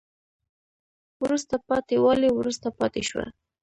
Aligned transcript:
وروسته 1.23 1.55
پاتې 1.67 1.95
والی 2.03 2.29
وروسته 2.33 2.67
پاتې 2.79 3.01
شوه 3.09 3.25